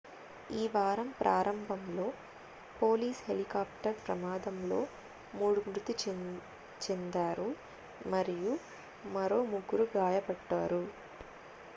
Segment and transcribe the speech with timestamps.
[0.51, 2.05] ఈ వారం ప్రారంభంలో
[2.79, 4.79] పోలీసు హెలికాప్టర్ ప్రమాదంలో
[5.35, 5.95] 3 మృతి
[6.81, 7.47] చెందారు
[8.11, 8.55] మరియు
[9.13, 10.83] మరో 3 గాయపడ్డారు